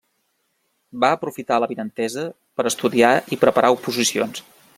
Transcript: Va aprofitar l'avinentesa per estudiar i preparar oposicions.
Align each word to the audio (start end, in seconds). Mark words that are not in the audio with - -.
Va 1.03 1.11
aprofitar 1.17 1.59
l'avinentesa 1.63 2.25
per 2.61 2.67
estudiar 2.71 3.13
i 3.37 3.41
preparar 3.45 3.75
oposicions. 3.79 4.47